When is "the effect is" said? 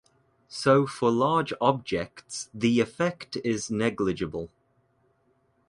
2.55-3.69